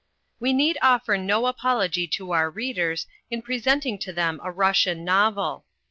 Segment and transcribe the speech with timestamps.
[0.39, 5.65] We need offer no apology to our readers in presenting to them a Russian novel.